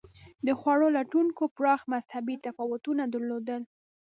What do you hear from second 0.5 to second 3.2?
خوړو لټونکو پراخ مذهبي تفاوتونه